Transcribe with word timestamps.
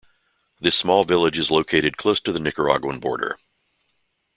This 0.59 0.75
small 0.75 1.03
village 1.03 1.37
is 1.37 1.51
located 1.51 1.95
close 1.95 2.19
to 2.21 2.31
the 2.33 2.39
Nicaraguan 2.39 2.99
border. 2.99 3.37